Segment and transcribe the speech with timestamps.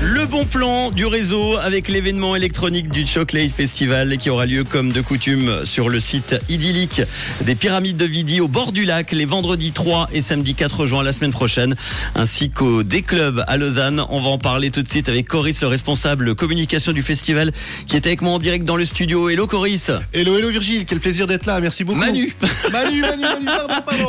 [0.00, 4.92] Le bon plan du réseau avec l'événement électronique du Chocolate Festival qui aura lieu comme
[4.92, 7.02] de coutume sur le site idyllique
[7.42, 11.02] des pyramides de Vidi au bord du lac les vendredis 3 et samedi 4 juin
[11.02, 11.74] la semaine prochaine
[12.14, 14.04] ainsi qu'au D-Club à Lausanne.
[14.10, 17.52] On va en parler tout de suite avec Coris, le responsable communication du festival
[17.86, 19.28] qui est avec moi en direct dans le studio.
[19.28, 21.98] Hello Coris Hello, hello Virgile, quel plaisir d'être là, merci beaucoup.
[21.98, 22.32] Manu
[22.72, 24.08] Manu, Manu, Manu, pardon, pardon.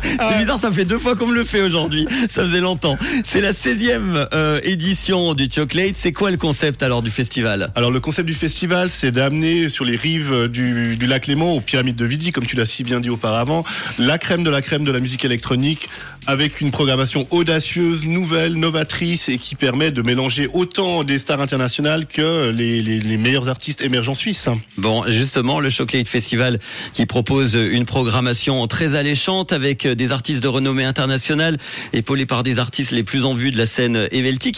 [0.02, 2.06] C'est bizarre, ça fait deux fois qu'on me le fait aujourd'hui.
[2.28, 2.96] Ça faisait longtemps.
[3.24, 5.96] C'est la 16e euh, édition du Chocolate.
[5.96, 7.70] C'est quoi le concept alors du festival?
[7.74, 11.60] Alors le concept du festival, c'est d'amener sur les rives du, du lac Léman, aux
[11.60, 13.64] pyramides de Vidi, comme tu l'as si bien dit auparavant,
[13.98, 15.88] la crème de la crème de la musique électronique,
[16.26, 22.06] avec une programmation audacieuse, nouvelle, novatrice, et qui permet de mélanger autant des stars internationales
[22.06, 24.48] que les, les, les meilleurs artistes émergents suisses.
[24.76, 26.58] Bon, justement, le Chocolate Festival
[26.92, 31.56] qui propose une programmation très alléchante avec des artistes de renommée internationale,
[31.94, 34.06] épaulés par des artistes les plus en vue de la scène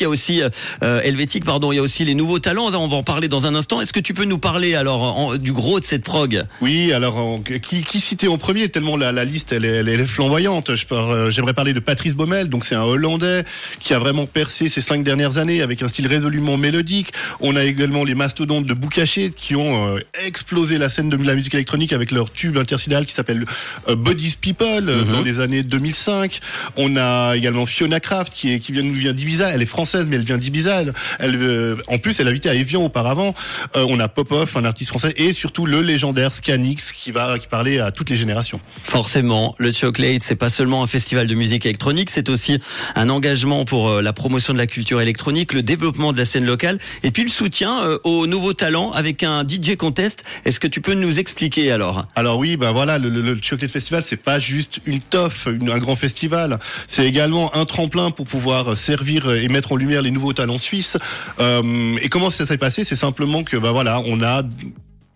[0.00, 0.40] Il y a aussi
[0.82, 1.72] euh, helvétique, pardon.
[1.72, 2.72] Il y a aussi les nouveaux talents.
[2.72, 3.82] On va en parler dans un instant.
[3.82, 6.42] Est-ce que tu peux nous parler alors en- du gros de cette prog?
[6.62, 8.70] Oui, alors en- qui, qui citer en premier?
[8.70, 10.70] Tellement la, la liste elle est, elle est flamboyante.
[10.92, 13.44] Euh, J'aimerais parler de Patrice Baumel, donc c'est un Hollandais
[13.78, 17.12] qui a vraiment percé ces cinq dernières années avec un style résolument mélodique.
[17.40, 21.34] On a également les mastodontes de Boucaché qui ont euh, explosé la scène de la
[21.34, 23.44] musique électronique avec leur tube intersidéral qui s'appelle
[23.88, 26.40] euh, Bodies People euh, dans les années 2005.
[26.78, 29.50] On a également Fiona Kraft qui, est, qui vient, nous vient d'Ibiza.
[29.50, 30.80] Elle est française mais elle vient d'Ibiza.
[30.80, 33.34] Elle, elle, euh, en plus, elle habitait à Evian auparavant.
[33.76, 37.46] Euh, on a Popov, un artiste français, et surtout le légendaire Scanix qui va qui
[37.48, 38.60] parlait à toutes les générations.
[38.82, 42.60] Forcément, le Chocolate, c'est pas seulement un festival de musique électronique, c'est aussi
[42.96, 46.44] un engagement pour euh, la promotion de la culture électronique, le développement de la scène
[46.44, 50.24] locale, et puis le soutien euh, aux nouveaux talents avec un DJ contest.
[50.44, 52.06] Est-ce que tu peux nous expliquer alors?
[52.16, 55.78] Alors oui, ben voilà, le, le, le Chocolate Festival, c'est pas juste une toffe, un
[55.78, 56.58] grand festival.
[56.88, 60.96] C'est également un tremplin pour pouvoir servir et mettre en les nouveaux talents suisses.
[61.38, 62.84] Euh, et comment ça s'est passé?
[62.84, 64.42] C'est simplement que ben voilà, on a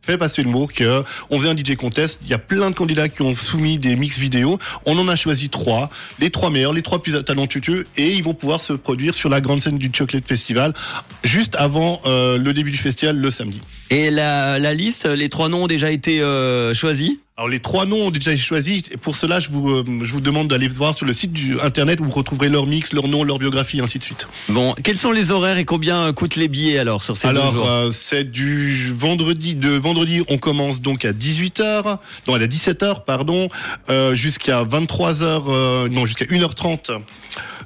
[0.04, 2.20] fait passer le mot que on faisait un DJ contest.
[2.22, 4.58] Il y a plein de candidats qui ont soumis des mix vidéo.
[4.84, 5.90] On en a choisi trois,
[6.20, 9.40] les trois meilleurs, les trois plus talentueux, et ils vont pouvoir se produire sur la
[9.40, 10.74] grande scène du Chocolate Festival
[11.22, 13.60] juste avant euh, le début du festival le samedi.
[13.94, 17.86] Et la, la liste, les trois noms ont déjà été euh, choisis Alors les trois
[17.86, 18.82] noms ont déjà été choisis.
[18.90, 21.60] Et pour cela, je vous, euh, je vous demande d'aller voir sur le site du
[21.60, 24.26] internet où vous retrouverez leur mix, leur nom, leur biographie, ainsi de suite.
[24.48, 27.52] Bon, quels sont les horaires et combien coûtent les billets alors sur ces deux Alors
[27.52, 29.54] jours euh, c'est du vendredi.
[29.54, 33.48] De vendredi, on commence donc à 18h, non à 17h pardon,
[33.90, 36.90] euh, jusqu'à 23h, euh, non jusqu'à 1h30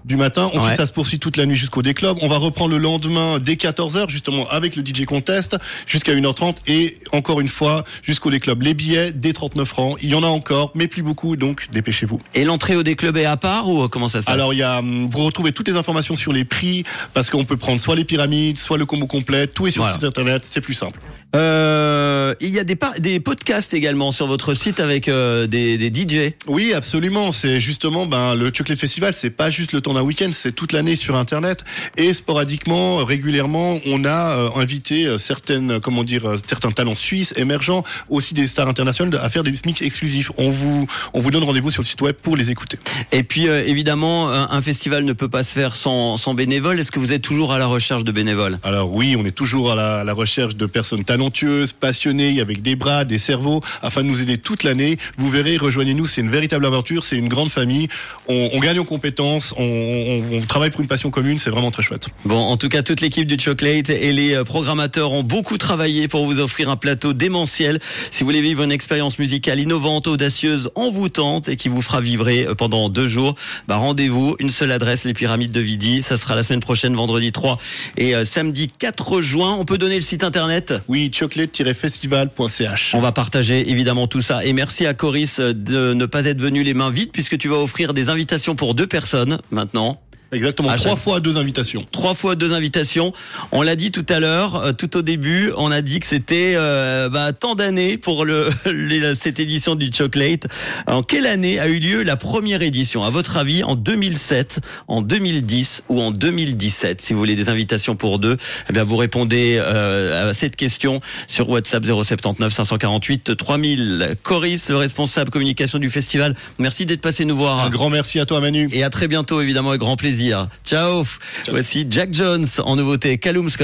[0.04, 0.44] du matin.
[0.44, 0.76] Ensuite, Ouais.
[0.76, 2.16] ça se poursuit toute la nuit jusqu'au déclub.
[2.22, 6.98] On va reprendre le lendemain dès 14h, justement, avec le DJ Contest, jusqu'à 1h30 et
[7.12, 8.62] encore une fois, jusqu'au déclub.
[8.62, 9.98] Les billets, dès 39 francs.
[10.02, 12.20] Il y en a encore, mais plus beaucoup, donc dépêchez-vous.
[12.34, 14.34] Et l'entrée au déclub est à part ou euh, comment ça se passe?
[14.34, 16.84] Alors il y a, hum, vous retrouvez toutes les informations sur les prix
[17.14, 19.46] parce qu'on peut prendre soit les pyramides, soit le combo complet.
[19.46, 19.96] Tout est sur Voilà.
[19.96, 20.98] le site internet, c'est plus simple.
[21.36, 26.32] Euh, il y a des, podcasts également sur votre site avec euh, des, des DJ.
[26.46, 27.32] Oui, absolument.
[27.32, 30.72] C'est justement ben le Chocolate Festival, c'est pas juste le temps d'un week-end, c'est toute
[30.72, 31.64] l'année sur internet
[31.96, 37.84] et sporadiquement, régulièrement, on a euh, invité euh, certaines, comment dire, certains talents suisses émergents,
[38.08, 40.30] aussi des stars internationales, à faire des mix exclusifs.
[40.38, 42.78] On vous, on vous donne rendez-vous sur le site web pour les écouter.
[43.12, 46.78] Et puis évidemment, un, un festival ne peut pas se faire sans, sans bénévoles.
[46.80, 48.58] Est-ce que vous êtes toujours à la recherche de bénévoles?
[48.62, 52.62] Alors oui, on est toujours à la, à la recherche de personnes talentueuses, passionnées, avec
[52.62, 54.98] des bras, des cerveaux, afin de nous aider toute l'année.
[55.16, 57.88] Vous verrez, rejoignez-nous, c'est une véritable aventure, c'est une grande famille.
[58.28, 61.70] On, on gagne en compétences, on, on- on travaille pour une passion commune, c'est vraiment
[61.72, 62.06] très chouette.
[62.24, 66.06] Bon, en tout cas, toute l'équipe du Chocolate et les euh, programmateurs ont beaucoup travaillé
[66.06, 67.80] pour vous offrir un plateau démentiel.
[68.12, 72.46] Si vous voulez vivre une expérience musicale innovante, audacieuse, envoûtante et qui vous fera vibrer
[72.46, 73.34] euh, pendant deux jours,
[73.66, 74.36] bah rendez-vous.
[74.38, 76.02] Une seule adresse, les pyramides de Vidi.
[76.02, 77.58] Ça sera la semaine prochaine, vendredi 3
[77.96, 79.56] et euh, samedi 4 juin.
[79.58, 80.74] On peut donner le site internet?
[80.88, 82.94] Oui, chocolate-festival.ch.
[82.94, 84.44] On va partager évidemment tout ça.
[84.44, 87.48] Et merci à Coris euh, de ne pas être venu les mains vides puisque tu
[87.48, 90.00] vas offrir des invitations pour deux personnes maintenant.
[90.30, 91.84] Exactement, trois chaque- fois deux invitations.
[91.90, 93.12] Trois fois deux invitations.
[93.50, 96.52] On l'a dit tout à l'heure, euh, tout au début, on a dit que c'était
[96.56, 100.46] euh, bah, tant d'années pour le, les- cette édition du Chocolate.
[100.86, 103.02] En quelle année a eu lieu la première édition?
[103.04, 107.96] À votre avis, en 2007, en 2010 ou en 2017 Si vous voulez des invitations
[107.96, 108.36] pour deux,
[108.68, 114.16] eh bien vous répondez euh, à cette question sur WhatsApp 079 548 3000.
[114.22, 117.60] Coris, le responsable communication du festival, merci d'être passé nous voir.
[117.64, 118.68] Un grand merci à toi Manu.
[118.72, 120.17] Et à très bientôt, évidemment, avec grand plaisir.
[120.64, 121.04] Ciao.
[121.48, 123.18] Voici Jack Jones en nouveauté.
[123.50, 123.56] Scott.